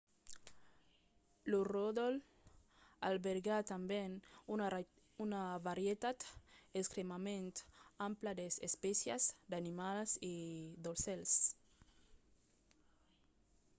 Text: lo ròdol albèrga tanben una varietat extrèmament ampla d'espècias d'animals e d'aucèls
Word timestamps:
lo 1.51 1.59
ròdol 1.75 2.15
albèrga 3.07 3.55
tanben 3.71 4.11
una 5.25 5.41
varietat 5.67 6.19
extrèmament 6.79 7.55
ampla 8.07 8.31
d'espècias 8.39 9.23
d'animals 9.51 10.11
e 10.31 10.33
d'aucèls 10.83 11.31